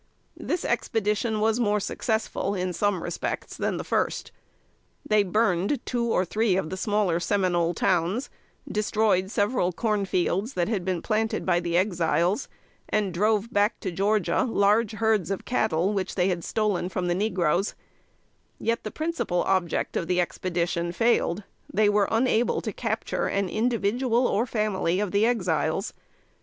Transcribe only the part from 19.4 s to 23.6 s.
object of the Expedition failed: They were unable to capture an